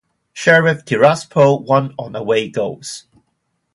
Sheriff 0.33 0.83
Tiraspol 0.83 1.63
won 1.63 1.93
on 1.99 2.15
away 2.15 2.49
goals. 2.49 3.05